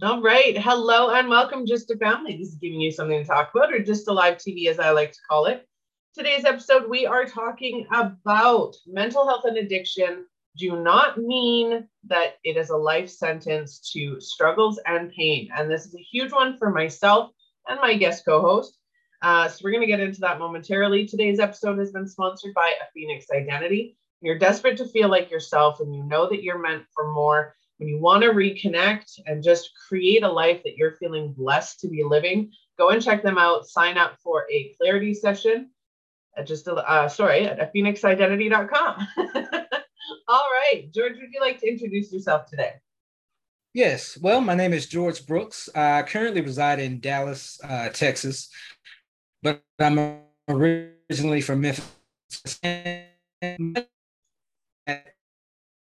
[0.00, 0.56] All right.
[0.56, 2.36] Hello and welcome, Just a Family.
[2.36, 4.90] This is giving you something to talk about, or just a live TV, as I
[4.90, 5.66] like to call it.
[6.14, 10.24] Today's episode, we are talking about mental health and addiction.
[10.56, 15.48] Do not mean that it is a life sentence to struggles and pain.
[15.52, 17.32] And this is a huge one for myself
[17.66, 18.78] and my guest co host.
[19.20, 21.06] Uh, so, we're going to get into that momentarily.
[21.08, 23.96] Today's episode has been sponsored by A Phoenix Identity.
[24.20, 27.88] You're desperate to feel like yourself and you know that you're meant for more when
[27.88, 32.02] you want to reconnect and just create a life that you're feeling blessed to be
[32.02, 33.66] living, go and check them out.
[33.66, 35.70] Sign up for a clarity session
[36.36, 39.08] at just, uh, sorry, at phoenixidentity.com.
[40.28, 42.74] All right, George, would you like to introduce yourself today?
[43.74, 44.18] Yes.
[44.20, 45.68] Well, my name is George Brooks.
[45.74, 48.48] I currently reside in Dallas, uh, Texas,
[49.42, 52.60] but I'm originally from Memphis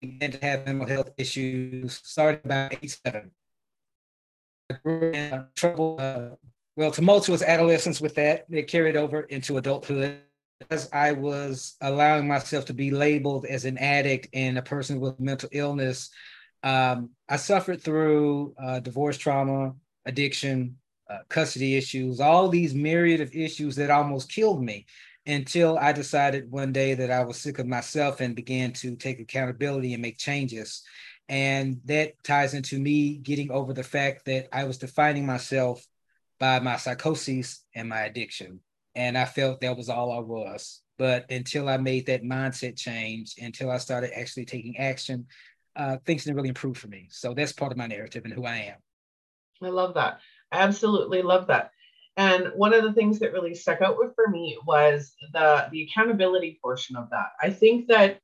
[0.01, 3.31] began to have mental health issues starting about 87.
[5.55, 6.29] Trouble, uh,
[6.75, 8.45] well, tumultuous adolescence with that.
[8.49, 10.21] It carried over into adulthood
[10.69, 15.19] as I was allowing myself to be labeled as an addict and a person with
[15.19, 16.09] mental illness.
[16.63, 19.73] Um, I suffered through uh, divorce trauma,
[20.05, 20.77] addiction,
[21.09, 24.85] uh, custody issues, all these myriad of issues that almost killed me
[25.27, 29.19] until I decided one day that I was sick of myself and began to take
[29.19, 30.83] accountability and make changes.
[31.27, 35.85] And that ties into me getting over the fact that I was defining myself
[36.39, 38.61] by my psychosis and my addiction.
[38.95, 40.81] And I felt that was all I was.
[40.97, 45.27] But until I made that mindset change, until I started actually taking action,
[45.75, 47.07] uh, things didn't really improve for me.
[47.11, 48.77] So that's part of my narrative and who I am.
[49.61, 50.19] I love that.
[50.51, 51.71] I absolutely love that.
[52.17, 56.59] And one of the things that really stuck out for me was the the accountability
[56.61, 57.27] portion of that.
[57.41, 58.19] I think that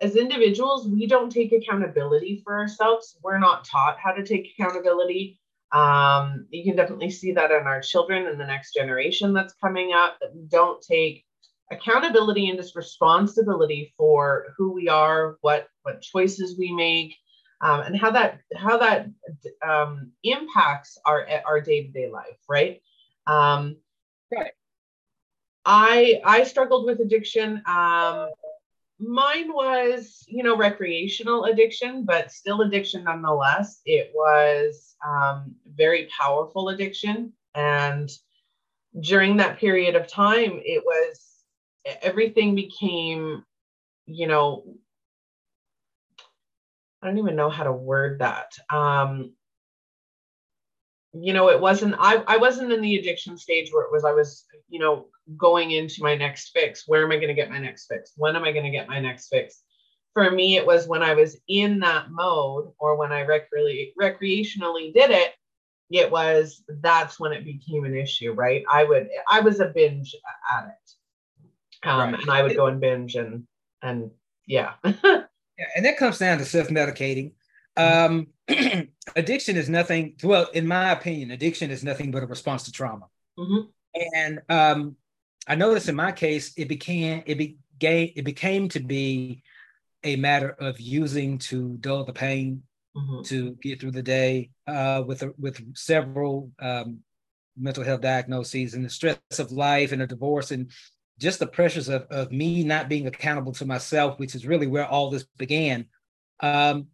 [0.00, 3.16] as individuals, we don't take accountability for ourselves.
[3.22, 5.38] We're not taught how to take accountability.
[5.72, 9.92] Um, you can definitely see that in our children and the next generation that's coming
[9.92, 11.24] up that we don't take
[11.70, 17.14] accountability and just responsibility for who we are, what what choices we make,
[17.60, 19.08] um, and how that how that
[19.66, 22.80] um, impacts our our day to day life, right?
[23.26, 23.76] Um,
[24.32, 24.52] right.
[25.64, 27.62] I I struggled with addiction.
[27.66, 28.28] Um,
[28.98, 33.80] mine was, you know, recreational addiction, but still addiction nonetheless.
[33.84, 38.10] It was um, very powerful addiction, and
[39.00, 41.20] during that period of time, it was
[42.02, 43.44] everything became,
[44.06, 44.64] you know,
[47.02, 48.52] I don't even know how to word that.
[48.72, 49.32] Um,
[51.14, 54.12] you know it wasn't i i wasn't in the addiction stage where it was i
[54.12, 56.84] was you know going into my next fix.
[56.86, 58.12] Where am i going to get my next fix?
[58.16, 59.62] When am i going to get my next fix?
[60.12, 64.92] For me it was when i was in that mode or when i recre- recreationally
[64.92, 65.32] did it
[65.90, 68.64] it was that's when it became an issue right?
[68.70, 70.14] I would i was a binge
[70.52, 70.94] addict.
[71.84, 72.20] Um, right.
[72.20, 73.44] and i would go and binge and
[73.82, 74.10] and
[74.46, 74.74] yeah.
[74.84, 77.30] Yeah and that comes down to self-medicating.
[77.76, 78.26] Um,
[79.16, 80.14] addiction is nothing.
[80.22, 83.06] Well, in my opinion, addiction is nothing but a response to trauma.
[83.38, 83.68] Mm-hmm.
[84.14, 84.96] And um,
[85.46, 89.42] I noticed in my case, it became it became it became to be
[90.02, 92.62] a matter of using to dull the pain,
[92.96, 93.22] mm-hmm.
[93.22, 96.98] to get through the day uh, with a, with several um,
[97.56, 100.70] mental health diagnoses and the stress of life and a divorce and
[101.18, 104.86] just the pressures of, of me not being accountable to myself, which is really where
[104.86, 105.86] all this began.
[106.40, 106.88] Um,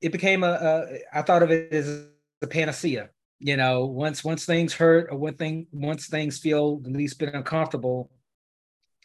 [0.00, 2.06] it became a, a I thought of it as
[2.42, 3.10] a panacea.
[3.40, 7.34] You know, once once things hurt or one thing once things feel the least bit
[7.34, 8.10] uncomfortable,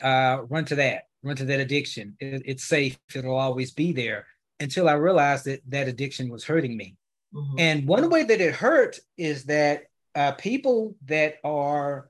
[0.01, 2.15] uh, run to that, run to that addiction.
[2.19, 2.97] It, it's safe.
[3.13, 4.25] It'll always be there.
[4.59, 6.95] Until I realized that that addiction was hurting me.
[7.33, 7.55] Mm-hmm.
[7.59, 9.83] And one way that it hurt is that
[10.15, 12.09] uh, people that are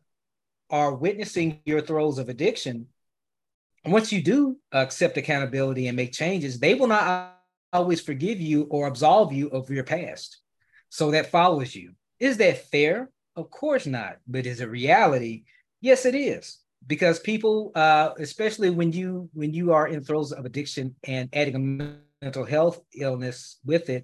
[0.70, 2.88] are witnessing your throes of addiction,
[3.86, 7.36] once you do accept accountability and make changes, they will not
[7.74, 10.40] always forgive you or absolve you of your past.
[10.90, 11.94] So that follows you.
[12.20, 13.10] Is that fair?
[13.36, 14.18] Of course not.
[14.28, 15.44] But is it reality?
[15.82, 16.60] Yes, it is.
[16.86, 21.56] Because people, uh, especially when you when you are in throes of addiction and adding
[21.56, 24.04] a mental health illness with it,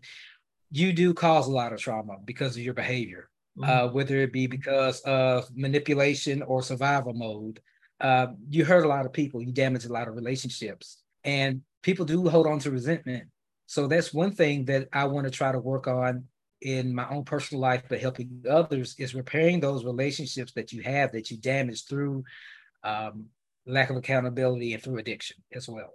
[0.71, 3.69] you do cause a lot of trauma because of your behavior, mm-hmm.
[3.69, 7.59] uh, whether it be because of manipulation or survival mode.
[7.99, 12.05] Uh, you hurt a lot of people, you damage a lot of relationships, and people
[12.05, 13.25] do hold on to resentment
[13.69, 16.23] so that's one thing that I want to try to work on
[16.59, 21.11] in my own personal life, but helping others is repairing those relationships that you have
[21.11, 22.23] that you damaged through
[22.83, 23.27] um,
[23.67, 25.93] lack of accountability and through addiction as well.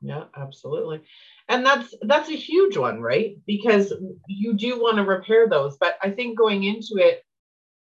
[0.00, 1.02] Yeah, absolutely.
[1.48, 3.36] And that's that's a huge one, right?
[3.46, 3.92] Because
[4.26, 7.22] you do want to repair those, but I think going into it,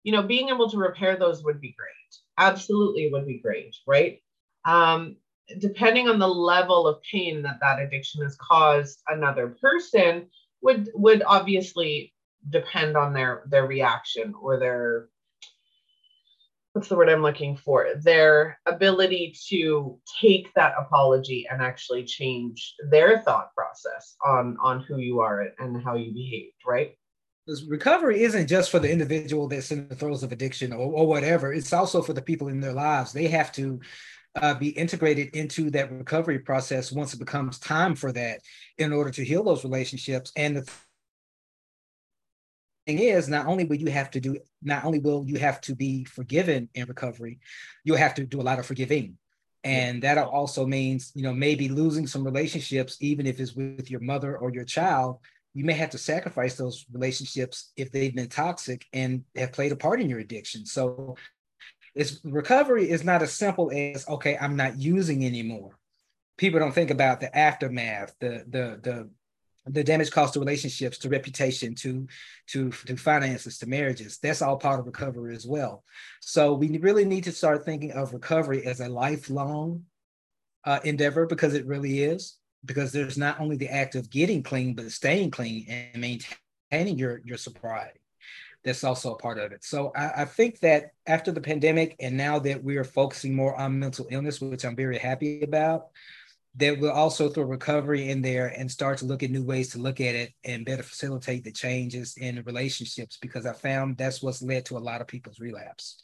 [0.03, 1.89] you know, being able to repair those would be great.
[2.37, 4.21] Absolutely would be great, right?
[4.65, 5.15] Um,
[5.57, 10.27] depending on the level of pain that that addiction has caused another person
[10.61, 12.13] would would obviously
[12.49, 15.09] depend on their their reaction or their
[16.73, 17.87] what's the word I'm looking for?
[18.01, 24.97] Their ability to take that apology and actually change their thought process on on who
[24.97, 26.95] you are and how you behaved, right?
[27.45, 31.07] Because recovery isn't just for the individual that's in the throes of addiction or, or
[31.07, 31.51] whatever.
[31.51, 33.11] It's also for the people in their lives.
[33.11, 33.79] They have to
[34.35, 38.41] uh, be integrated into that recovery process once it becomes time for that
[38.77, 40.31] in order to heal those relationships.
[40.35, 40.69] And the
[42.85, 45.75] thing is, not only will you have to do, not only will you have to
[45.75, 47.39] be forgiven in recovery,
[47.83, 49.17] you'll have to do a lot of forgiving.
[49.63, 53.99] And that also means, you know, maybe losing some relationships, even if it's with your
[53.99, 55.19] mother or your child,
[55.53, 59.75] you may have to sacrifice those relationships if they've been toxic and have played a
[59.75, 60.65] part in your addiction.
[60.65, 61.17] So
[61.95, 65.77] it's recovery is not as simple as okay, I'm not using anymore.
[66.37, 69.09] People don't think about the aftermath, the the the
[69.65, 72.07] the damage caused to relationships, to reputation, to
[72.47, 74.17] to to finances, to marriages.
[74.17, 75.83] That's all part of recovery as well.
[76.21, 79.83] So we really need to start thinking of recovery as a lifelong
[80.65, 82.37] uh, endeavor because it really is.
[82.65, 87.21] Because there's not only the act of getting clean, but staying clean and maintaining your
[87.23, 87.98] your sobriety
[88.63, 89.63] that's also a part of it.
[89.63, 93.55] So I, I, think that after the pandemic, and now that we are focusing more
[93.55, 95.87] on mental illness, which I'm very happy about,
[96.55, 99.77] that we'll also throw recovery in there and start to look at new ways to
[99.77, 104.41] look at it and better facilitate the changes in relationships because I found that's what's
[104.41, 106.01] led to a lot of people's relapse.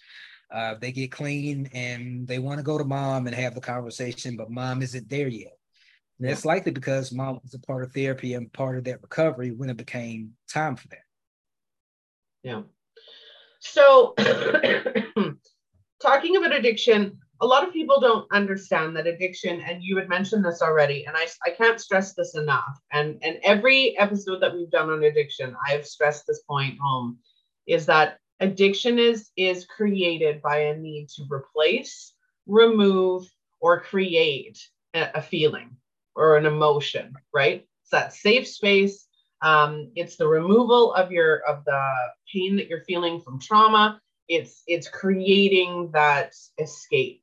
[0.51, 4.37] Uh, they get clean and they want to go to mom and have the conversation,
[4.37, 5.57] but mom isn't there yet.
[6.19, 9.51] And that's likely because mom was a part of therapy and part of that recovery
[9.51, 11.04] when it became time for that.
[12.45, 12.61] Yeah.
[13.57, 14.13] So,
[16.01, 20.45] talking about addiction, a lot of people don't understand that addiction, and you had mentioned
[20.45, 22.79] this already, and I, I can't stress this enough.
[22.93, 27.17] And, and every episode that we've done on addiction, I've stressed this point home
[27.65, 32.13] is that addiction is, is created by a need to replace,
[32.45, 33.25] remove,
[33.59, 34.59] or create
[34.93, 35.75] a, a feeling
[36.15, 37.65] or an emotion, right?
[37.81, 39.04] It's that safe space
[39.45, 41.83] um, it's the removal of your of the
[42.33, 44.01] pain that you're feeling from trauma.
[44.27, 47.21] It's it's creating that escape,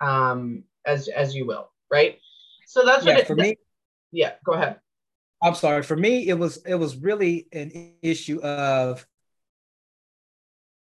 [0.00, 2.20] um, as as you will, right?
[2.68, 3.56] So that's yeah, what it, for me.
[4.12, 4.78] Yeah, go ahead.
[5.42, 5.82] I'm sorry.
[5.82, 9.04] For me, it was it was really an issue of,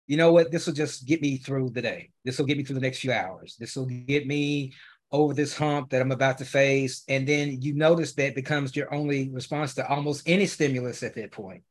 [0.07, 2.11] you know what, this will just get me through the day.
[2.23, 3.57] This will get me through the next few hours.
[3.59, 4.75] This will get me
[5.13, 7.05] over this hump that I'm about to face.
[7.07, 11.33] And then you notice that becomes your only response to almost any stimulus at that
[11.33, 11.63] point.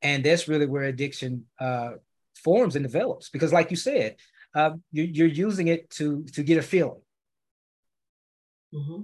[0.00, 1.94] And that's really where addiction uh,
[2.36, 3.30] forms and develops.
[3.30, 4.16] Because, like you said,
[4.54, 7.02] uh, you, are using it to, to get a feeling.
[8.72, 9.02] Mm-hmm.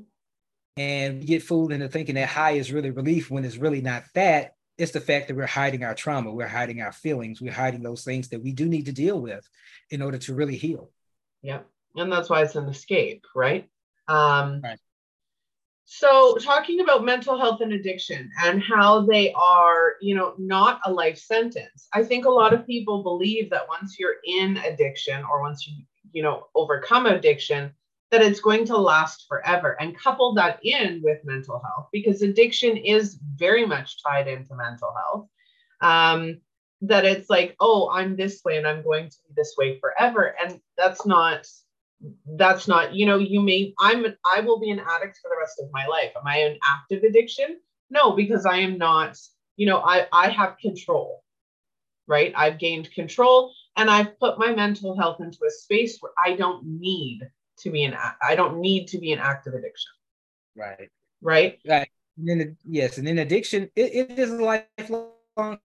[0.76, 4.04] And we get fooled into thinking that high is really relief when it's really not
[4.14, 4.54] that.
[4.78, 8.02] It's the fact that we're hiding our trauma, we're hiding our feelings, we're hiding those
[8.02, 9.48] things that we do need to deal with
[9.90, 10.90] in order to really heal.
[11.42, 13.68] Yep and that's why it's an escape, right?
[14.08, 14.78] Um, right.
[15.86, 20.92] So, talking about mental health and addiction and how they are, you know, not a
[20.92, 21.88] life sentence.
[21.92, 25.84] I think a lot of people believe that once you're in addiction or once you,
[26.12, 27.70] you know, overcome addiction,
[28.10, 29.76] that it's going to last forever.
[29.80, 34.94] And couple that in with mental health because addiction is very much tied into mental
[34.94, 35.28] health.
[35.80, 36.40] Um,
[36.80, 40.34] that it's like, oh, I'm this way and I'm going to be this way forever.
[40.42, 41.46] And that's not
[42.36, 45.58] that's not you know you may i'm i will be an addict for the rest
[45.60, 46.12] of my life.
[46.16, 47.58] Am i an active addiction?
[47.90, 49.16] No because i am not
[49.56, 51.22] you know i i have control
[52.06, 52.32] right?
[52.36, 56.64] I've gained control and i've put my mental health into a space where i don't
[56.64, 57.20] need
[57.58, 59.92] to be an i don't need to be an active addiction.
[60.56, 60.90] Right.
[61.22, 61.58] Right?
[61.66, 61.88] Right.
[62.18, 65.58] And then yes and then addiction it, it is a lifelong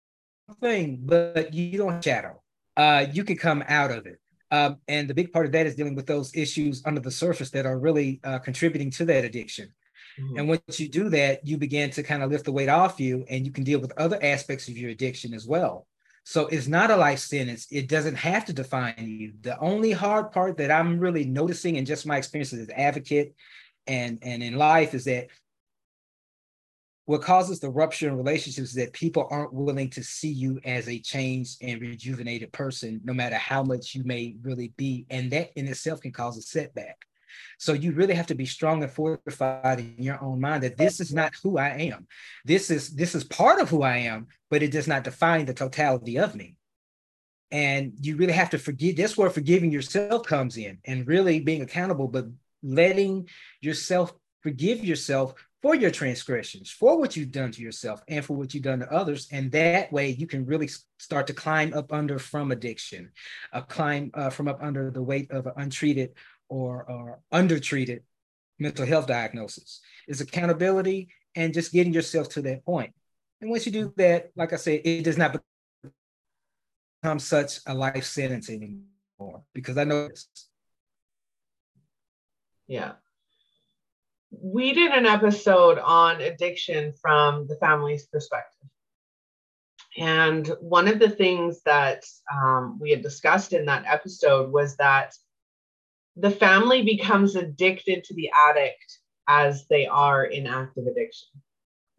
[0.61, 2.41] thing but you don't shadow.
[2.77, 4.19] Uh you can come out of it
[4.51, 7.51] um, and the big part of that is dealing with those issues under the surface
[7.51, 9.71] that are really uh, contributing to that addiction.
[10.19, 10.37] Mm-hmm.
[10.37, 13.25] And once you do that, you begin to kind of lift the weight off you
[13.29, 15.87] and you can deal with other aspects of your addiction as well.
[16.23, 17.67] So it's not a life sentence.
[17.71, 19.33] It doesn't have to define you.
[19.41, 23.35] The only hard part that I'm really noticing in just my experience as an advocate
[23.87, 25.27] and, and in life is that
[27.09, 30.87] what causes the rupture in relationships is that people aren't willing to see you as
[30.87, 35.07] a changed and rejuvenated person, no matter how much you may really be.
[35.09, 36.99] And that in itself can cause a setback.
[37.57, 40.99] So you really have to be strong and fortified in your own mind that this
[40.99, 42.05] is not who I am.
[42.45, 45.55] This is this is part of who I am, but it does not define the
[45.55, 46.57] totality of me.
[47.49, 48.97] And you really have to forgive.
[48.97, 52.27] That's where forgiving yourself comes in and really being accountable, but
[52.61, 53.29] letting
[53.61, 54.13] yourself
[54.43, 58.63] forgive yourself for your transgressions, for what you've done to yourself and for what you've
[58.63, 59.27] done to others.
[59.31, 63.11] And that way you can really start to climb up under from addiction,
[63.51, 66.11] uh, climb uh, from up under the weight of an untreated
[66.47, 68.03] or, or undertreated
[68.57, 69.81] mental health diagnosis.
[70.07, 72.93] Is accountability and just getting yourself to that point.
[73.41, 75.39] And once you do that, like I said, it does not
[77.01, 80.05] become such a life sentence anymore because I know.
[80.05, 80.27] It's
[82.67, 82.93] yeah
[84.31, 88.67] we did an episode on addiction from the family's perspective.
[89.97, 95.13] And one of the things that um, we had discussed in that episode was that
[96.15, 101.29] the family becomes addicted to the addict as they are in active addiction.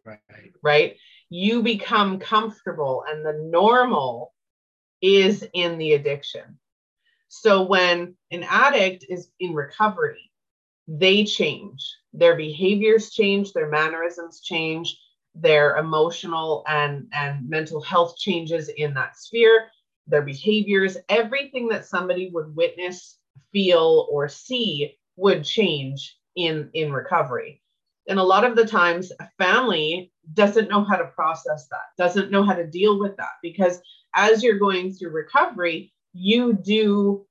[0.05, 0.19] Right.
[0.63, 0.97] Right.
[1.29, 4.33] You become comfortable, and the normal
[5.01, 6.59] is in the addiction.
[7.27, 10.30] So when an addict is in recovery,
[10.99, 11.79] they change.
[12.11, 14.99] Their behaviors change, their mannerisms change,
[15.33, 19.69] their emotional and, and mental health changes in that sphere,
[20.07, 23.17] their behaviors, everything that somebody would witness,
[23.53, 27.61] feel, or see would change in, in recovery.
[28.09, 32.31] And a lot of the times, a family doesn't know how to process that, doesn't
[32.31, 33.79] know how to deal with that, because
[34.13, 37.25] as you're going through recovery, you do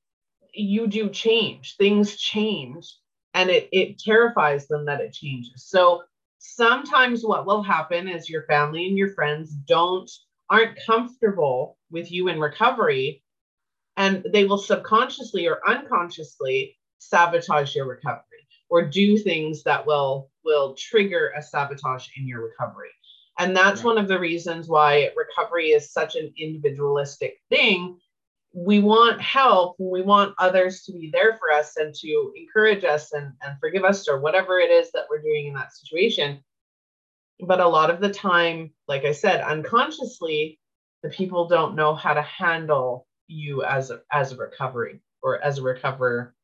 [0.54, 1.76] you do change.
[1.76, 2.96] Things change
[3.34, 5.66] and it, it terrifies them that it changes.
[5.66, 6.02] So
[6.38, 10.10] sometimes what will happen is your family and your friends don't
[10.48, 13.22] aren't comfortable with you in recovery
[13.96, 18.24] and they will subconsciously or unconsciously sabotage your recovery
[18.68, 22.90] or do things that will will trigger a sabotage in your recovery
[23.38, 23.86] and that's right.
[23.86, 27.98] one of the reasons why recovery is such an individualistic thing
[28.52, 33.12] we want help we want others to be there for us and to encourage us
[33.12, 36.42] and, and forgive us or whatever it is that we're doing in that situation.
[37.40, 40.58] But a lot of the time like i said unconsciously
[41.02, 45.58] the people don't know how to handle you as a as a recovery or as
[45.58, 46.34] a recoverer.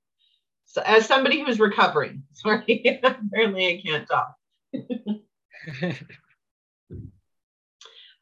[0.66, 4.36] So as somebody who's recovering sorry apparently i can't talk.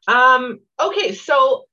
[0.07, 1.65] Um okay so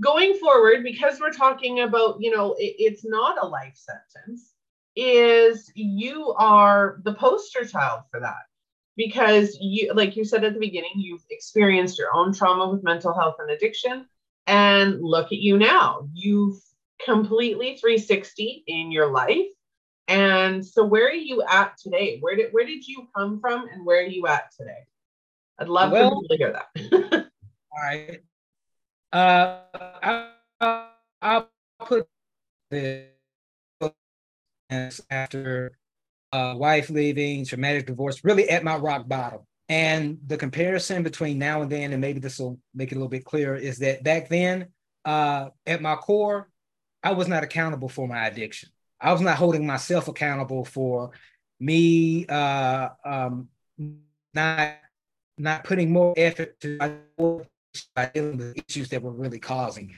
[0.00, 4.52] going forward, because we're talking about, you know, it, it's not a life sentence,
[4.94, 8.44] is you are the poster child for that.
[8.96, 13.12] Because you, like you said at the beginning, you've experienced your own trauma with mental
[13.12, 14.06] health and addiction.
[14.46, 16.08] And look at you now.
[16.14, 16.56] You've
[17.04, 19.48] completely 360 in your life.
[20.08, 22.18] And so where are you at today?
[22.20, 24.86] Where did where did you come from and where are you at today?
[25.58, 26.68] I'd love well, to hear that.
[27.72, 28.20] all right.
[29.12, 29.60] Uh,
[30.02, 30.30] I,
[31.22, 32.08] I'll put
[32.70, 33.06] this
[35.10, 35.78] after
[36.32, 39.40] uh, wife leaving, traumatic divorce, really at my rock bottom.
[39.68, 43.08] And the comparison between now and then, and maybe this will make it a little
[43.08, 44.68] bit clearer, is that back then,
[45.04, 46.48] uh, at my core,
[47.02, 48.70] I was not accountable for my addiction.
[49.00, 51.10] I was not holding myself accountable for
[51.60, 53.48] me uh, um,
[54.34, 54.76] not
[55.38, 56.78] not putting more effort to
[57.94, 59.96] by dealing with issues that were really causing it.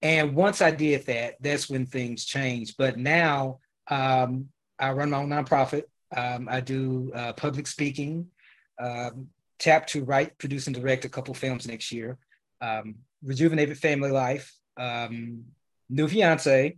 [0.00, 2.76] And once I did that, that's when things changed.
[2.78, 3.58] But now
[3.90, 5.84] um, I run my own nonprofit.
[6.16, 8.28] Um, I do uh, public speaking,
[8.80, 12.16] um, tap to write, produce, and direct a couple films next year.
[12.60, 15.44] Um, rejuvenated family life, um,
[15.90, 16.76] new fiance.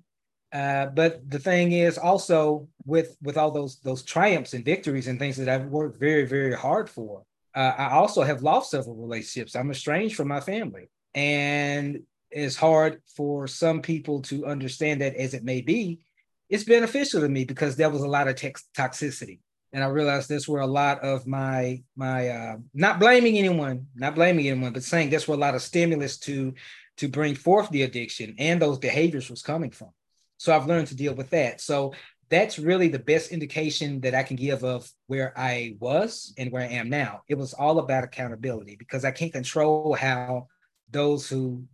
[0.52, 5.18] Uh, but the thing is also with with all those those triumphs and victories and
[5.18, 7.22] things that I've worked very very hard for
[7.54, 9.56] uh, I also have lost several relationships.
[9.56, 10.88] I'm estranged from my family.
[11.14, 16.00] And it's hard for some people to understand that as it may be,
[16.48, 19.40] it's beneficial to me because there was a lot of toxicity.
[19.72, 24.16] And I realized that's where a lot of my my uh, not blaming anyone, not
[24.16, 26.54] blaming anyone, but saying that's where a lot of stimulus to
[26.96, 29.90] to bring forth the addiction and those behaviors was coming from.
[30.38, 31.60] So I've learned to deal with that.
[31.60, 31.94] So
[32.30, 36.62] that's really the best indication that I can give of where I was and where
[36.62, 37.22] I am now.
[37.28, 40.46] It was all about accountability because I can't control how
[40.90, 41.64] those who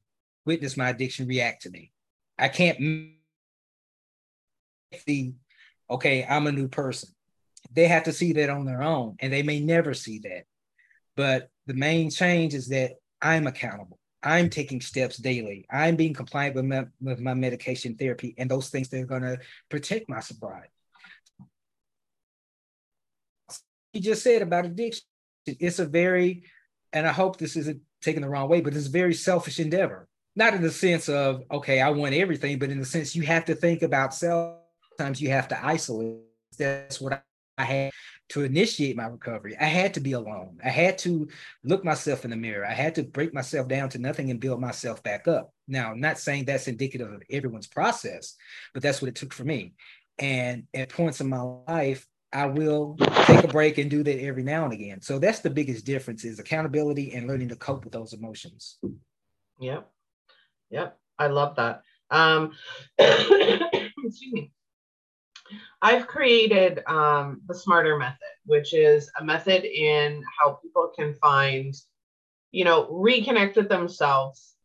[0.46, 1.92] witness my addiction react to me.
[2.38, 2.78] I can't
[5.06, 5.34] see,
[5.90, 7.10] okay, I'm a new person.
[7.72, 10.44] They have to see that on their own, and they may never see that.
[11.16, 13.98] But the main change is that I'm accountable.
[14.22, 15.66] I'm taking steps daily.
[15.70, 19.22] I'm being compliant with my, with my medication therapy and those things that are going
[19.22, 20.68] to protect my sobriety.
[23.92, 25.04] You just said about addiction,
[25.46, 26.44] it's a very,
[26.92, 30.08] and I hope this isn't taken the wrong way, but it's a very selfish endeavor.
[30.34, 33.46] Not in the sense of, okay, I want everything, but in the sense you have
[33.46, 34.58] to think about self.
[34.96, 36.18] Sometimes you have to isolate.
[36.58, 37.22] That's what
[37.56, 37.92] I had
[38.30, 39.56] to initiate my recovery.
[39.60, 40.58] I had to be alone.
[40.64, 41.28] I had to
[41.64, 42.66] look myself in the mirror.
[42.66, 45.52] I had to break myself down to nothing and build myself back up.
[45.68, 48.34] Now, I'm not saying that's indicative of everyone's process,
[48.74, 49.74] but that's what it took for me.
[50.18, 54.42] And at points in my life, I will take a break and do that every
[54.42, 55.00] now and again.
[55.00, 58.78] So that's the biggest difference is accountability and learning to cope with those emotions.
[59.60, 59.88] Yep.
[60.70, 60.98] Yep.
[61.18, 61.82] I love that.
[62.10, 62.52] Um.
[65.86, 71.72] I've created um, the smarter method, which is a method in how people can find,
[72.50, 74.56] you know, reconnect with themselves,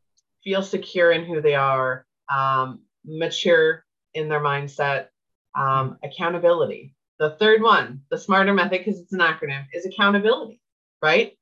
[0.43, 3.85] feel secure in who they are, um, mature
[4.15, 5.09] in their mindset,
[5.55, 6.95] um, accountability.
[7.19, 10.59] The third one, the smarter method, because it's an acronym, is accountability,
[11.03, 11.37] right?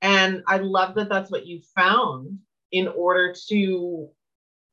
[0.00, 2.38] And I love that that's what you found
[2.72, 4.08] in order to,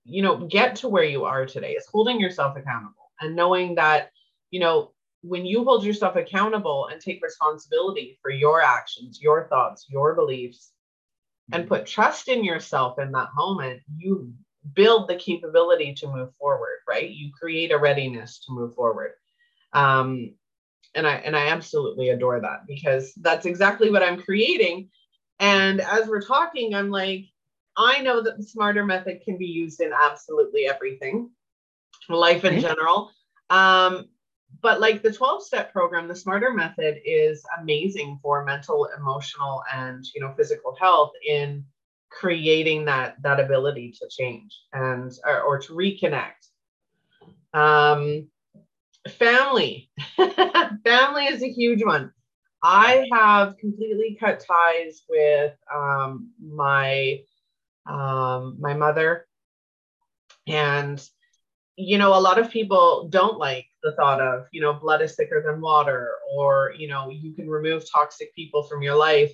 [0.05, 4.11] you know, get to where you are today, is holding yourself accountable and knowing that,
[4.51, 9.85] you know, when you hold yourself accountable and take responsibility for your actions, your thoughts,
[9.89, 10.71] your beliefs,
[11.51, 14.33] and put trust in yourself in that moment, you
[14.73, 17.09] build the capability to move forward, right?
[17.09, 19.11] You create a readiness to move forward.
[19.73, 20.33] Um,
[20.95, 24.89] and I and I absolutely adore that because that's exactly what I'm creating.
[25.39, 27.25] And as we're talking, I'm like,
[27.77, 31.29] I know that the smarter method can be used in absolutely everything,
[32.09, 32.61] life in mm-hmm.
[32.61, 33.11] general.
[33.49, 34.09] Um,
[34.61, 40.05] but like the 12 step program, the smarter method is amazing for mental, emotional, and
[40.15, 41.63] you know, physical health in
[42.09, 46.49] creating that that ability to change and or, or to reconnect.
[47.53, 48.27] Um,
[49.09, 49.89] family,
[50.83, 52.11] family is a huge one.
[52.63, 57.19] I have completely cut ties with um, my
[57.85, 59.27] um, my mother,
[60.47, 61.01] and
[61.75, 65.15] you know, a lot of people don't like the thought of you know blood is
[65.15, 69.31] thicker than water, or you know, you can remove toxic people from your life.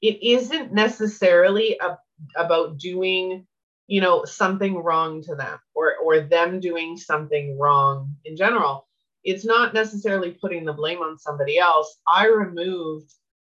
[0.00, 1.98] It isn't necessarily a,
[2.36, 3.46] about doing
[3.86, 8.88] you know something wrong to them or or them doing something wrong in general
[9.24, 11.98] it's not necessarily putting the blame on somebody else.
[12.06, 13.12] I removed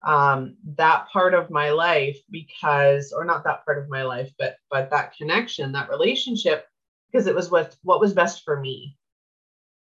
[0.05, 4.55] um, that part of my life because, or not that part of my life, but
[4.69, 6.65] but that connection, that relationship,
[7.11, 8.97] because it was what what was best for me.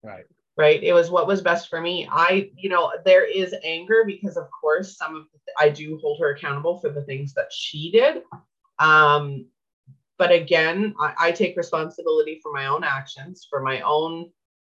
[0.02, 0.24] Right.
[0.56, 0.82] Right.
[0.82, 2.08] It was what was best for me.
[2.10, 6.20] I, you know, there is anger because, of course, some of the, I do hold
[6.20, 8.22] her accountable for the things that she did.
[8.78, 9.46] Um,
[10.18, 14.30] but again, I, I take responsibility for my own actions, for my own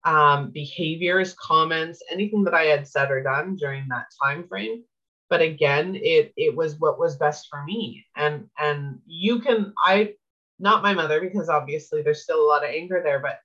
[0.06, 4.84] um, behaviors, comments, anything that I had said or done during that time frame.
[5.30, 8.06] But again, it it was what was best for me.
[8.16, 10.14] And and you can I
[10.60, 13.40] not my mother because obviously there's still a lot of anger there, but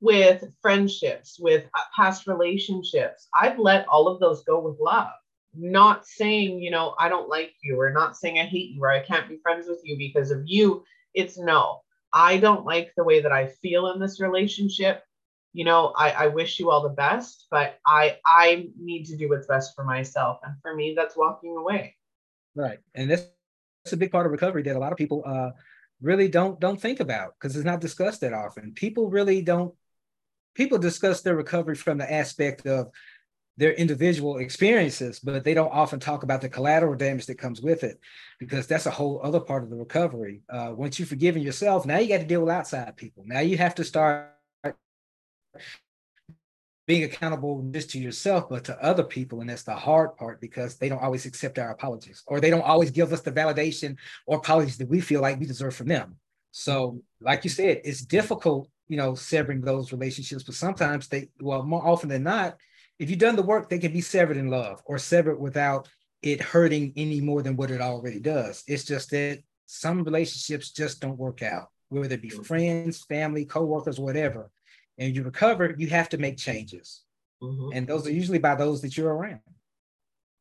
[0.00, 5.12] with friendships, with uh, past relationships, I've let all of those go with love.
[5.54, 8.90] Not saying, you know, I don't like you or not saying I hate you or
[8.90, 10.84] I can't be friends with you because of you.
[11.14, 11.80] It's no.
[12.12, 15.02] I don't like the way that I feel in this relationship
[15.56, 19.30] you know I, I wish you all the best but i i need to do
[19.30, 21.96] what's best for myself and for me that's walking away
[22.54, 23.22] right and that's,
[23.82, 25.50] that's a big part of recovery that a lot of people uh
[26.02, 29.74] really don't don't think about because it's not discussed that often people really don't
[30.56, 32.90] people discuss their recovery from the aspect of
[33.58, 37.84] their individual experiences, but they don't often talk about the collateral damage that comes with
[37.84, 37.98] it
[38.38, 40.42] because that's a whole other part of the recovery.
[40.50, 43.24] Uh, once you've forgiven yourself, now you got to deal with outside people.
[43.26, 44.32] Now you have to start
[46.86, 49.40] being accountable just to yourself, but to other people.
[49.40, 52.60] And that's the hard part because they don't always accept our apologies or they don't
[52.62, 56.16] always give us the validation or apologies that we feel like we deserve from them.
[56.52, 61.62] So, like you said, it's difficult, you know, severing those relationships, but sometimes they, well,
[61.62, 62.56] more often than not,
[62.98, 65.88] if you've done the work, they can be severed in love or severed without
[66.22, 68.64] it hurting any more than what it already does.
[68.66, 74.00] It's just that some relationships just don't work out, whether it be friends, family, co-workers,
[74.00, 74.50] whatever
[74.98, 77.02] and you recover, you have to make changes.
[77.42, 77.70] Mm-hmm.
[77.74, 79.40] And those are usually by those that you're around.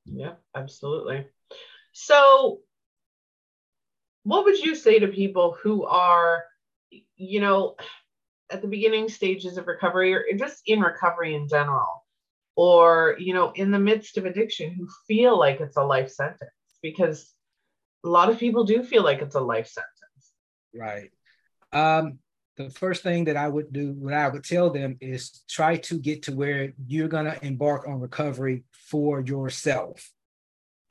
[0.05, 1.27] Yeah, absolutely.
[1.91, 2.59] So,
[4.23, 6.45] what would you say to people who are,
[7.15, 7.75] you know,
[8.51, 12.05] at the beginning stages of recovery or just in recovery in general,
[12.55, 16.51] or, you know, in the midst of addiction who feel like it's a life sentence?
[16.81, 17.33] Because
[18.05, 19.91] a lot of people do feel like it's a life sentence.
[20.73, 21.11] Right.
[21.73, 22.19] Um,
[22.55, 25.99] the first thing that I would do, what I would tell them is try to
[25.99, 30.11] get to where you're going to embark on recovery for yourself.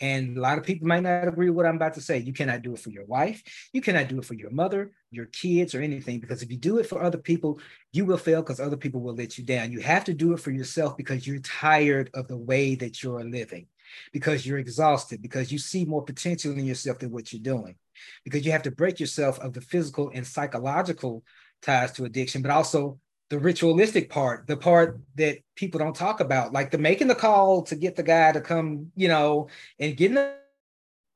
[0.01, 2.19] And a lot of people might not agree with what I'm about to say.
[2.19, 3.43] You cannot do it for your wife.
[3.73, 6.19] You cannot do it for your mother, your kids, or anything.
[6.19, 7.61] Because if you do it for other people,
[7.93, 9.71] you will fail because other people will let you down.
[9.71, 13.23] You have to do it for yourself because you're tired of the way that you're
[13.23, 13.69] living,
[14.13, 17.77] because you're exhausted, because you see more potential in yourself than what you're doing,
[18.25, 21.23] because you have to break yourself of the physical and psychological
[21.63, 22.99] ties to addiction, but also
[23.35, 27.62] the ritualistic part, the part that people don't talk about, like the making the call
[27.62, 29.49] to get the guy to come, you know,
[29.81, 30.37] and getting the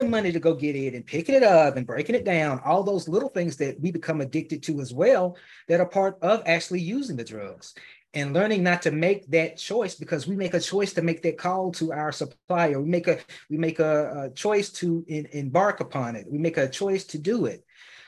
[0.02, 3.06] money to go get it and picking it up and breaking it down, all those
[3.06, 5.36] little things that we become addicted to as well,
[5.68, 7.72] that are part of actually using the drugs
[8.14, 11.38] and learning not to make that choice because we make a choice to make that
[11.38, 12.80] call to our supplier.
[12.80, 16.26] We make a we make a, a choice to in, embark upon it.
[16.28, 17.64] We make a choice to do it.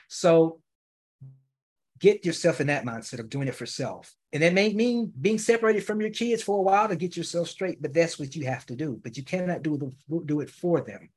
[0.09, 0.60] So
[2.01, 4.15] get yourself in that mindset of doing it for self.
[4.33, 7.49] And that may mean being separated from your kids for a while to get yourself
[7.49, 8.99] straight, but that's what you have to do.
[9.03, 11.11] But you cannot do, the, do it for them.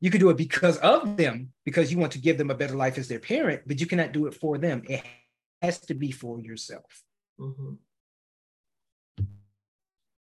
[0.00, 2.76] You can do it because of them, because you want to give them a better
[2.76, 4.82] life as their parent, but you cannot do it for them.
[4.88, 5.02] It
[5.62, 7.02] has to be for yourself.
[7.40, 7.74] Mm-hmm.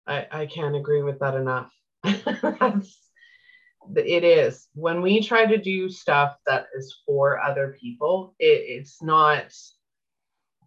[0.07, 1.73] I, I can't agree with that enough.
[3.95, 9.03] it is when we try to do stuff that is for other people it, it's
[9.03, 9.53] not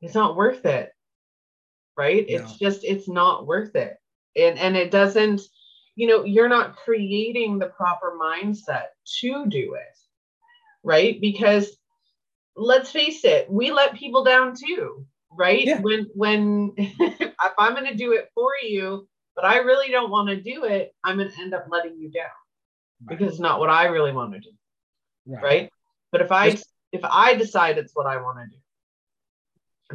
[0.02, 0.92] it's not worth it
[1.98, 2.36] right no.
[2.36, 3.98] it's just it's not worth it
[4.36, 5.42] and and it doesn't
[5.96, 8.86] you know you're not creating the proper mindset
[9.20, 9.98] to do it
[10.84, 11.76] right because
[12.56, 15.80] let's face it we let people down too right yeah.
[15.82, 20.30] when when if i'm going to do it for you but i really don't want
[20.30, 22.24] to do it i'm going to end up letting you down
[23.06, 23.18] right.
[23.18, 24.50] because it's not what i really want to do
[25.28, 25.70] right, right?
[26.12, 26.58] but if i
[26.92, 28.62] if i decide it's what i want to do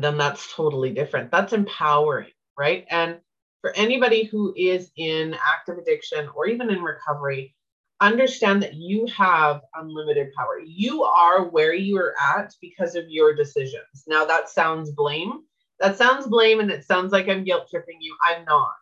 [0.02, 1.30] then that's totally different.
[1.30, 2.84] That's empowering, right?
[2.90, 3.18] And
[3.60, 7.54] for anybody who is in active addiction or even in recovery,
[8.00, 10.58] understand that you have unlimited power.
[10.64, 14.04] You are where you are at because of your decisions.
[14.06, 15.42] Now, that sounds blame.
[15.80, 18.16] That sounds blame, and it sounds like I'm guilt tripping you.
[18.24, 18.72] I'm not.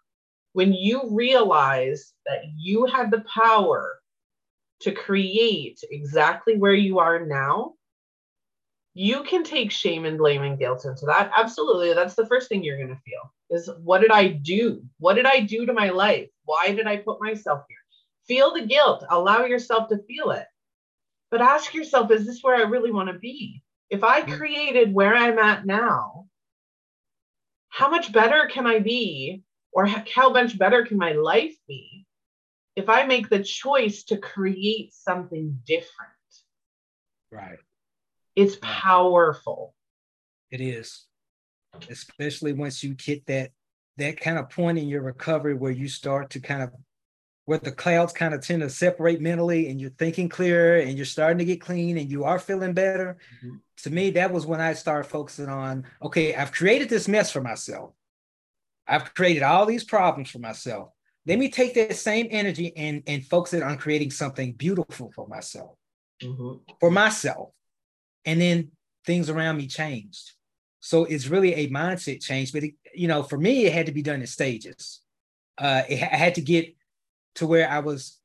[0.52, 3.98] When you realize that you have the power
[4.80, 7.74] to create exactly where you are now,
[8.94, 11.30] you can take shame and blame and guilt into that.
[11.36, 11.94] Absolutely.
[11.94, 14.82] That's the first thing you're going to feel is what did I do?
[14.98, 16.28] What did I do to my life?
[16.44, 17.78] Why did I put myself here?
[18.26, 19.04] Feel the guilt.
[19.10, 20.46] Allow yourself to feel it.
[21.30, 23.62] But ask yourself, is this where I really want to be?
[23.88, 24.36] If I mm.
[24.36, 26.26] created where I'm at now,
[27.68, 29.42] how much better can I be?
[29.72, 32.04] Or how much better can my life be
[32.76, 36.10] if I make the choice to create something different?
[37.30, 37.58] Right.
[38.34, 39.74] It's powerful.
[40.50, 41.06] It is,
[41.88, 43.50] especially once you hit that
[43.98, 46.70] that kind of point in your recovery where you start to kind of
[47.44, 51.04] where the clouds kind of tend to separate mentally and you're thinking clearer and you're
[51.04, 53.18] starting to get clean and you are feeling better.
[53.36, 53.56] Mm-hmm.
[53.78, 57.40] To me, that was when I started focusing on okay, I've created this mess for
[57.40, 57.92] myself.
[58.86, 60.90] I've created all these problems for myself.
[61.26, 65.28] Let me take that same energy and, and focus it on creating something beautiful for
[65.28, 65.76] myself.
[66.22, 66.72] Mm-hmm.
[66.80, 67.50] For myself
[68.24, 68.70] and then
[69.04, 70.32] things around me changed.
[70.80, 72.52] So it's really a mindset change.
[72.52, 75.00] But it, you know, for me, it had to be done in stages.
[75.58, 76.74] Uh, it, I had to get
[77.36, 78.18] to where I was,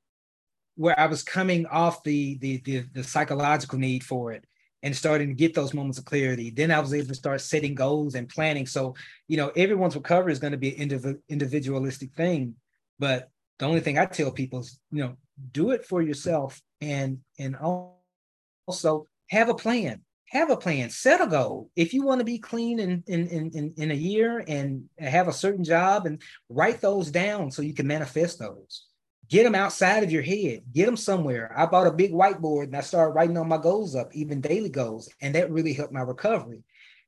[0.76, 4.46] where I was coming off the, the the the psychological need for it
[4.84, 6.50] and starting to get those moments of clarity.
[6.50, 8.66] Then I was able to start setting goals and planning.
[8.66, 8.96] So
[9.28, 12.56] you know, everyone's recovery is going to be an indiv- individualistic thing,
[13.00, 13.30] but
[13.60, 15.16] the only thing I tell people is, you know,
[15.52, 21.28] do it for yourself and and also have a plan have a plan set a
[21.28, 21.70] goal.
[21.76, 25.34] If you want to be clean in, in in in a year and have a
[25.34, 28.88] certain job and write those down so you can manifest those.
[29.30, 31.54] Get them outside of your head get them somewhere.
[31.56, 34.70] I bought a big whiteboard and i started writing all my goals up even daily
[34.70, 36.64] goals and that really helped my recovery.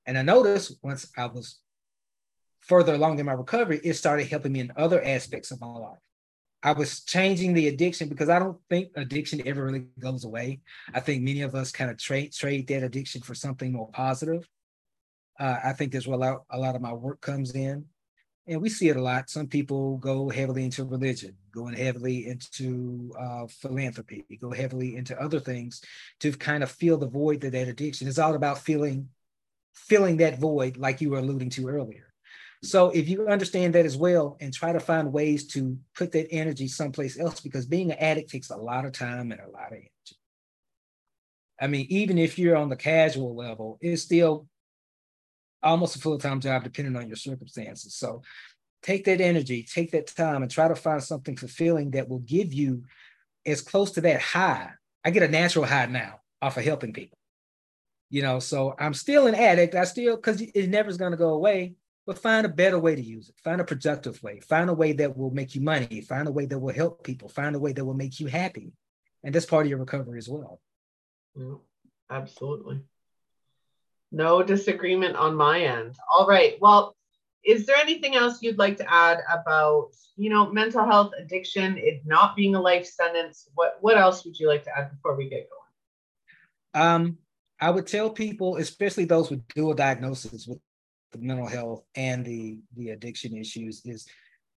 [0.05, 1.59] And i noticed once i was
[2.61, 5.99] further along in my recovery it started helping me in other aspects of my life
[6.61, 10.59] I was changing the addiction because I don't think addiction ever really goes away.
[10.93, 14.47] I think many of us kind of trade trade that addiction for something more positive.
[15.39, 17.85] Uh, I think that's where a lot, a lot of my work comes in,
[18.45, 19.29] and we see it a lot.
[19.29, 25.39] Some people go heavily into religion, going heavily into uh, philanthropy, go heavily into other
[25.39, 25.81] things
[26.19, 29.07] to kind of fill the void that that addiction is all about feeling,
[29.73, 32.08] filling that void, like you were alluding to earlier.
[32.61, 36.27] So if you understand that as well and try to find ways to put that
[36.29, 39.67] energy someplace else, because being an addict takes a lot of time and a lot
[39.67, 40.17] of energy.
[41.61, 44.47] I mean, even if you're on the casual level, it's still
[45.63, 47.95] almost a full-time job depending on your circumstances.
[47.95, 48.23] So
[48.81, 52.53] take that energy, take that time and try to find something fulfilling that will give
[52.53, 52.83] you
[53.45, 54.71] as close to that high.
[55.03, 57.17] I get a natural high now off of helping people.
[58.09, 59.75] You know, so I'm still an addict.
[59.75, 61.75] I still because it never is going to go away,
[62.09, 63.35] but find a better way to use it.
[63.43, 64.39] Find a productive way.
[64.39, 66.01] Find a way that will make you money.
[66.01, 67.29] Find a way that will help people.
[67.29, 68.73] Find a way that will make you happy.
[69.23, 70.59] And that's part of your recovery as well.
[71.35, 71.57] Yeah,
[72.09, 72.81] absolutely.
[74.11, 75.97] No disagreement on my end.
[76.11, 76.57] All right.
[76.59, 76.95] Well,
[77.45, 82.01] is there anything else you'd like to add about, you know, mental health, addiction, it
[82.07, 83.47] not being a life sentence?
[83.53, 85.47] What what else would you like to add before we get
[86.73, 86.83] going?
[86.83, 87.17] Um,
[87.61, 90.57] I would tell people, especially those with dual diagnosis with
[91.11, 94.07] the mental health and the the addiction issues, is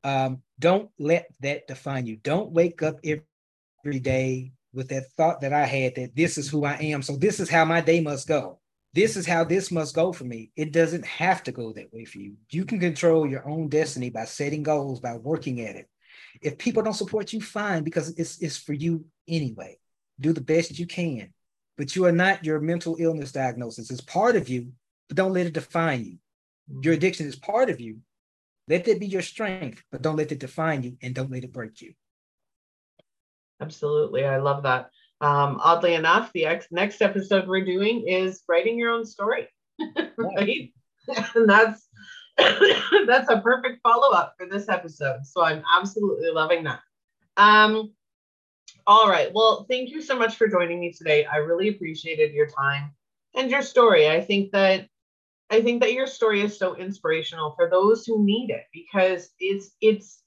[0.05, 2.17] um, don't let that define you.
[2.17, 6.65] Don't wake up every day with that thought that I had that this is who
[6.65, 7.03] I am.
[7.03, 8.59] So this is how my day must go
[8.95, 10.51] this is how this must go for me.
[10.55, 12.35] It doesn't have to go that way for you.
[12.51, 15.89] You can control your own destiny by setting goals, by working at it.
[16.43, 19.79] If people don't support you, fine, because it's, it's for you anyway.
[20.21, 21.33] Do the best you can.
[21.79, 23.91] But you are not your mental illness diagnosis.
[23.91, 24.73] It's part of you,
[25.09, 26.19] but don't let it define you.
[26.81, 27.99] Your addiction is part of you.
[28.69, 31.53] Let that be your strength, but don't let it define you and don't let it
[31.53, 31.95] break you.
[33.61, 34.25] Absolutely.
[34.25, 34.91] I love that.
[35.21, 39.49] Um, oddly enough, the ex- next episode we're doing is writing your own story,
[40.19, 40.73] right?
[41.35, 41.89] and that's
[43.07, 45.25] that's a perfect follow up for this episode.
[45.25, 46.81] So I'm absolutely loving that.
[47.37, 47.93] Um,
[48.87, 49.31] all right.
[49.33, 51.25] Well, thank you so much for joining me today.
[51.25, 52.93] I really appreciated your time
[53.35, 54.09] and your story.
[54.09, 54.89] I think that
[55.53, 59.71] I think that your story is so inspirational for those who need it because it's
[59.83, 60.23] it's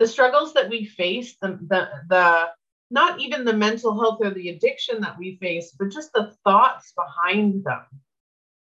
[0.00, 2.48] the struggles that we face, the the the
[2.90, 6.92] not even the mental health or the addiction that we face, but just the thoughts
[6.92, 7.84] behind them,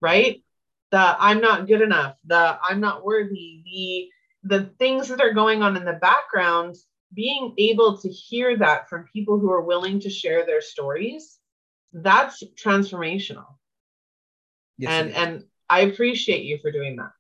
[0.01, 0.43] right?
[0.91, 4.09] The I'm not good enough, the I'm not worthy, the
[4.57, 6.77] the things that are going on in the background,
[7.13, 11.39] being able to hear that from people who are willing to share their stories,
[11.93, 13.47] that's transformational.
[14.79, 17.13] Yes, and and I appreciate you for doing that.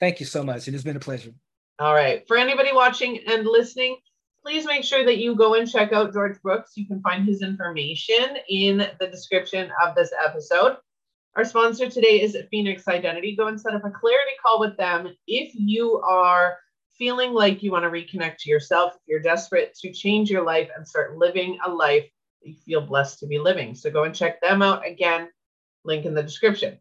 [0.00, 0.68] Thank you so much.
[0.68, 1.32] It has been a pleasure.
[1.78, 2.26] All right.
[2.26, 3.98] For anybody watching and listening,
[4.42, 6.72] please make sure that you go and check out George Brooks.
[6.76, 10.76] You can find his information in the description of this episode.
[11.36, 13.36] Our sponsor today is Phoenix Identity.
[13.36, 16.58] Go and set up a clarity call with them if you are
[16.98, 20.70] feeling like you want to reconnect to yourself, if you're desperate to change your life
[20.76, 22.06] and start living a life
[22.44, 23.74] you feel blessed to be living.
[23.74, 24.86] So go and check them out.
[24.86, 25.28] Again,
[25.84, 26.78] link in the description.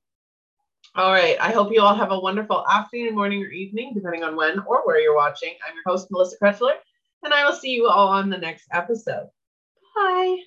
[0.95, 1.38] All right.
[1.39, 4.82] I hope you all have a wonderful afternoon, morning, or evening, depending on when or
[4.86, 5.54] where you're watching.
[5.67, 6.75] I'm your host, Melissa Krechler
[7.23, 9.30] and I will see you all on the next episode.
[9.95, 10.38] Bye.